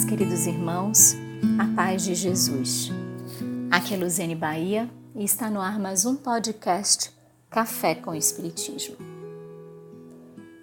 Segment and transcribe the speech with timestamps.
[0.00, 1.14] queridos irmãos,
[1.60, 2.90] a paz de Jesus.
[3.70, 7.12] Aqui é Luziane Bahia e está no ar mais um podcast
[7.50, 8.96] Café com Espiritismo.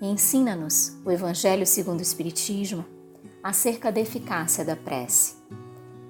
[0.02, 2.84] Ensina-nos o Evangelho segundo o Espiritismo
[3.44, 5.36] acerca da eficácia da prece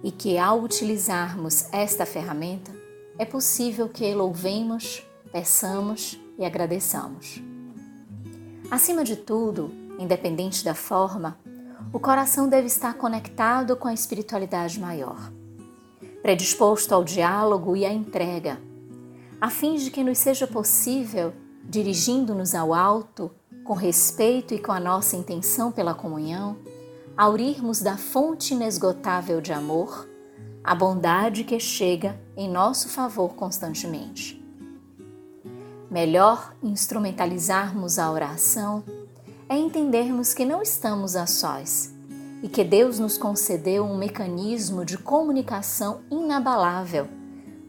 [0.02, 2.72] e que ao utilizarmos esta ferramenta
[3.18, 7.44] é possível que louvemos, peçamos e agradeçamos.
[8.72, 11.38] Acima de tudo, independente da forma,
[11.92, 15.32] o coração deve estar conectado com a espiritualidade maior,
[16.22, 18.62] predisposto ao diálogo e à entrega,
[19.42, 21.34] a fim de que nos seja possível,
[21.64, 23.32] dirigindo-nos ao alto,
[23.64, 26.58] com respeito e com a nossa intenção pela comunhão,
[27.18, 30.08] aurirmos da fonte inesgotável de amor
[30.64, 34.40] a bondade que chega em nosso favor constantemente.
[35.90, 38.84] Melhor instrumentalizarmos a oração
[39.50, 41.92] é entendermos que não estamos a sós
[42.44, 47.08] e que Deus nos concedeu um mecanismo de comunicação inabalável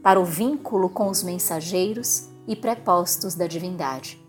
[0.03, 4.23] para o vínculo com os mensageiros e prepostos da divindade,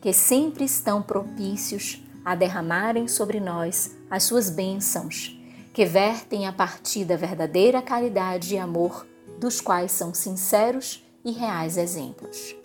[0.00, 5.40] que sempre estão propícios a derramarem sobre nós as suas bênçãos,
[5.72, 9.06] que vertem a partir da verdadeira caridade e amor,
[9.38, 12.56] dos quais são sinceros e reais exemplos.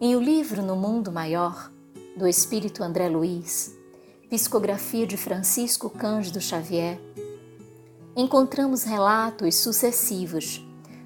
[0.00, 1.70] Em o livro No Mundo Maior,
[2.18, 3.72] do espírito André Luiz,
[4.28, 7.00] psicografia de Francisco Cândido Xavier,
[8.16, 10.60] encontramos relatos sucessivos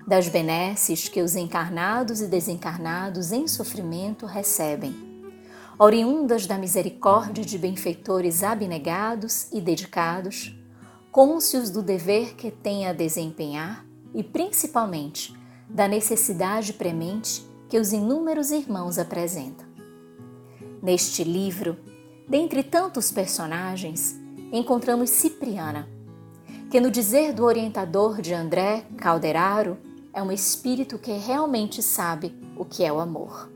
[0.07, 4.95] das benesses que os encarnados e desencarnados em sofrimento recebem,
[5.79, 10.59] oriundas da misericórdia de benfeitores abnegados e dedicados,
[11.11, 13.85] cônscios do dever que têm a desempenhar
[14.15, 15.37] e, principalmente,
[15.69, 19.72] da necessidade premente que os inúmeros irmãos apresentam.
[20.83, 21.77] Neste livro,
[22.29, 24.17] dentre tantos personagens,
[24.51, 25.89] encontramos Cipriana,
[26.73, 29.79] que, no dizer do orientador de André Calderaro,
[30.13, 33.49] é um espírito que realmente sabe o que é o amor.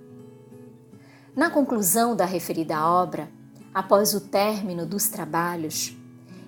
[1.35, 3.29] Na conclusão da referida obra,
[3.75, 5.97] após o término dos trabalhos,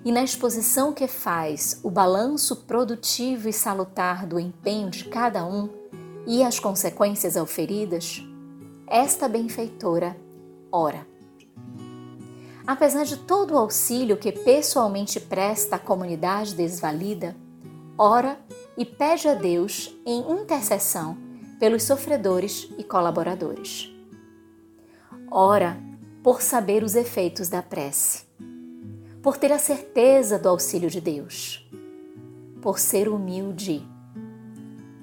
[0.05, 5.69] e na exposição que faz o balanço produtivo e salutar do empenho de cada um
[6.25, 8.23] e as consequências auferidas,
[8.87, 10.15] esta benfeitora
[10.71, 11.07] ora.
[12.65, 17.35] Apesar de todo o auxílio que pessoalmente presta à comunidade desvalida,
[17.97, 18.39] ora
[18.77, 21.17] e pede a Deus em intercessão
[21.59, 23.91] pelos sofredores e colaboradores.
[25.31, 25.77] Ora
[26.23, 28.25] por saber os efeitos da prece,
[29.21, 31.67] por ter a certeza do auxílio de Deus,
[32.61, 33.85] por ser humilde,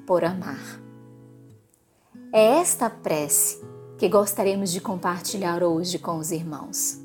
[0.07, 0.81] por amar.
[2.33, 3.61] É esta prece
[3.99, 7.01] que gostaríamos de compartilhar hoje com os irmãos.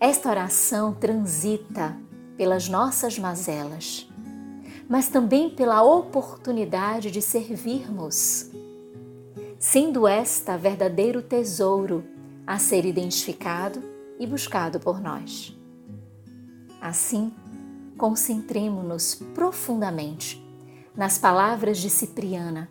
[0.00, 1.96] Esta oração transita
[2.36, 4.08] pelas nossas mazelas,
[4.88, 8.50] mas também pela oportunidade de servirmos,
[9.58, 12.04] sendo esta verdadeiro tesouro
[12.46, 13.82] a ser identificado
[14.18, 15.56] e buscado por nós.
[16.80, 17.32] Assim,
[17.96, 20.44] concentremos-nos profundamente
[20.96, 22.68] nas palavras de Cipriana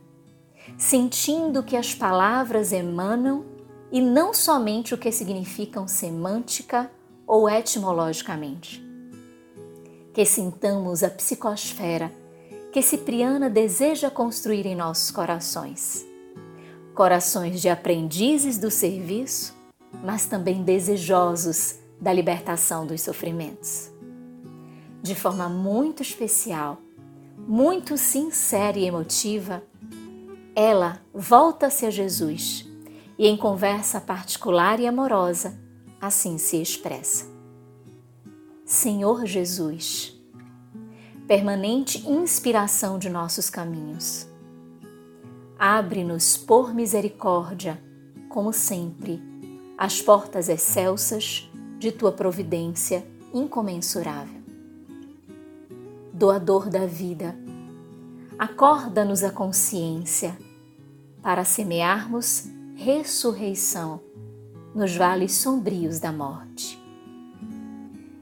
[0.82, 3.46] sentindo que as palavras emanam
[3.92, 6.90] e não somente o que significam semântica
[7.28, 8.84] ou etimologicamente.
[10.12, 12.12] Que sintamos a psicosfera
[12.72, 16.04] que Cipriana deseja construir em nossos corações.
[16.96, 19.56] Corações de aprendizes do serviço,
[20.04, 23.92] mas também desejosos da libertação dos sofrimentos.
[25.00, 26.80] De forma muito especial,
[27.38, 29.62] muito sincera e emotiva,
[30.56, 32.68] ela volta-se a Jesus
[33.18, 35.58] e, em conversa particular e amorosa,
[36.00, 37.26] assim se expressa:
[38.66, 40.20] Senhor Jesus,
[41.28, 44.28] permanente inspiração de nossos caminhos,
[45.58, 47.82] abre-nos por misericórdia,
[48.28, 49.22] como sempre,
[49.78, 51.50] as portas excelsas
[51.80, 54.42] de tua providência incomensurável.
[56.14, 57.36] Doador da vida,
[58.38, 60.38] acorda-nos a consciência
[61.22, 64.02] para semearmos ressurreição
[64.74, 66.82] nos vales sombrios da morte.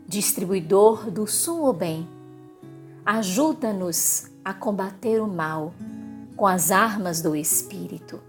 [0.07, 2.07] Distribuidor do sumo bem,
[3.05, 5.73] ajuda-nos a combater o mal
[6.35, 8.19] com as armas do Espírito.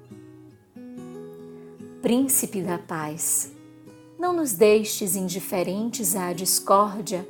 [2.03, 3.53] Príncipe da paz,
[4.19, 7.27] não nos deixes indiferentes à discórdia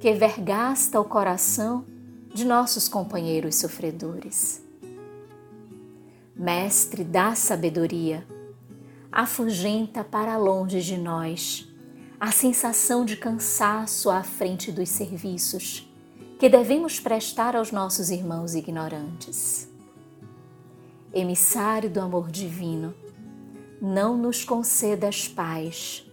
[0.00, 1.84] que vergasta o coração
[2.32, 4.61] de nossos companheiros sofredores.
[6.34, 8.26] Mestre da sabedoria,
[9.12, 11.68] afugenta para longe de nós
[12.18, 15.86] a sensação de cansaço à frente dos serviços
[16.38, 19.68] que devemos prestar aos nossos irmãos ignorantes.
[21.12, 22.94] Emissário do amor divino,
[23.80, 26.10] não nos concedas paz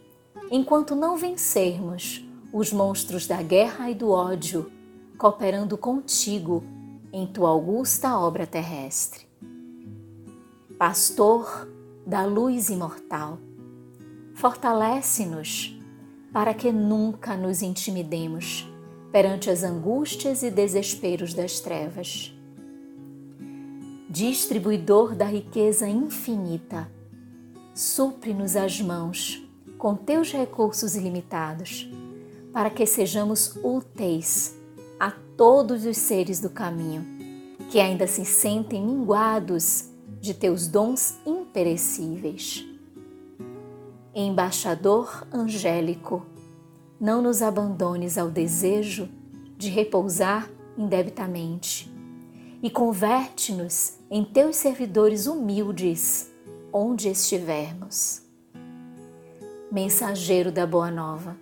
[0.52, 4.70] enquanto não vencermos os monstros da guerra e do ódio,
[5.18, 6.62] cooperando contigo
[7.14, 9.29] em tua augusta obra terrestre.
[10.80, 11.68] Pastor
[12.08, 13.38] da luz imortal,
[14.34, 15.78] fortalece-nos
[16.32, 18.66] para que nunca nos intimidemos
[19.12, 22.34] perante as angústias e desesperos das trevas.
[24.10, 26.90] Distribuidor da riqueza infinita,
[27.76, 29.46] supre-nos as mãos
[29.78, 31.92] com teus recursos ilimitados,
[32.54, 34.56] para que sejamos úteis
[34.98, 37.06] a todos os seres do caminho,
[37.70, 39.89] que ainda se sentem minguados
[40.20, 42.66] de teus dons imperecíveis.
[44.14, 46.26] Embaixador angélico,
[47.00, 49.08] não nos abandones ao desejo
[49.58, 51.92] de repousar indebitamente
[52.62, 56.30] e converte-nos em teus servidores humildes
[56.74, 58.22] onde estivermos.
[59.72, 61.38] Mensageiro da Boa Nova,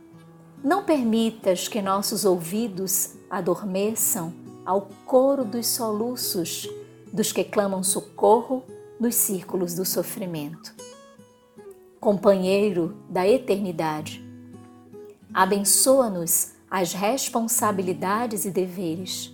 [0.63, 4.33] não permitas que nossos ouvidos adormeçam
[4.65, 6.69] ao coro dos soluços
[7.17, 8.63] dos que clamam socorro
[8.99, 10.71] nos círculos do sofrimento.
[11.99, 14.23] Companheiro da eternidade,
[15.33, 19.33] abençoa-nos as responsabilidades e deveres.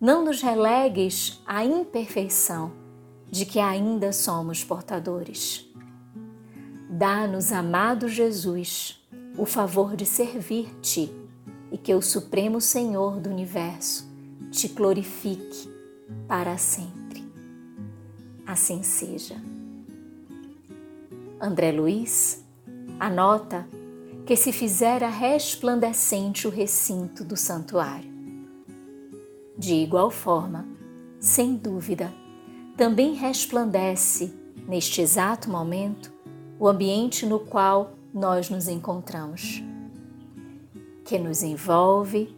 [0.00, 2.70] Não nos relegues à imperfeição
[3.28, 5.68] de que ainda somos portadores.
[6.88, 9.04] Dá-nos, amado Jesus,
[9.36, 11.12] o favor de servir-te
[11.72, 14.08] e que o Supremo Senhor do Universo
[14.52, 15.68] te glorifique
[16.28, 16.99] para sempre.
[18.50, 19.36] Assim seja.
[21.40, 22.44] André Luiz
[22.98, 23.64] anota
[24.26, 28.10] que se fizera resplandecente o recinto do santuário.
[29.56, 30.66] De igual forma,
[31.20, 32.12] sem dúvida,
[32.76, 34.34] também resplandece,
[34.66, 36.12] neste exato momento,
[36.58, 39.62] o ambiente no qual nós nos encontramos,
[41.04, 42.36] que nos envolve,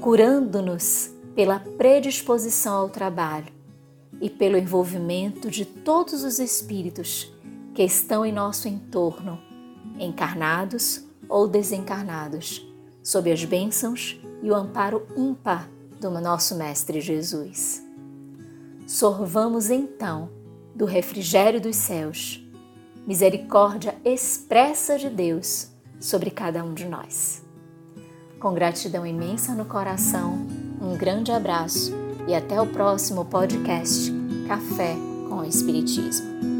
[0.00, 3.59] curando-nos pela predisposição ao trabalho
[4.20, 7.32] e pelo envolvimento de todos os espíritos
[7.74, 9.40] que estão em nosso entorno,
[9.98, 12.66] encarnados ou desencarnados,
[13.02, 15.70] sob as bênçãos e o amparo ímpar
[16.00, 17.82] do nosso Mestre Jesus.
[18.86, 20.30] Sorvamos então
[20.74, 22.44] do refrigério dos céus,
[23.06, 25.68] misericórdia expressa de Deus
[25.98, 27.42] sobre cada um de nós.
[28.40, 30.46] Com gratidão imensa no coração,
[30.80, 31.99] um grande abraço
[32.30, 34.12] e até o próximo podcast
[34.46, 34.94] Café
[35.28, 36.59] com o Espiritismo.